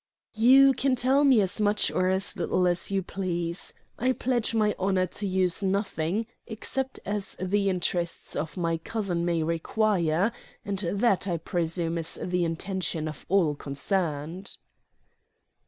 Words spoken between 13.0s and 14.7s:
of all concerned."